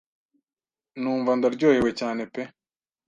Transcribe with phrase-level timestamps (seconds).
[1.01, 2.41] numva ndaryohewe cyane pe.